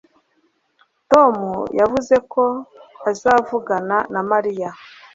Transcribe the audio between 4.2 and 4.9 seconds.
Mariya